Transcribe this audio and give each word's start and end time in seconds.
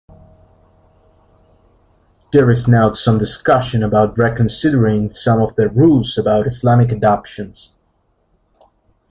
There 2.33 2.49
is 2.49 2.67
now 2.67 2.93
some 2.93 3.19
discussion 3.19 3.83
about 3.83 4.17
reconsidering 4.17 5.13
some 5.13 5.39
of 5.39 5.55
the 5.55 5.69
rules 5.69 6.17
about 6.17 6.47
Islamic 6.47 6.91
adoptions. 6.91 7.69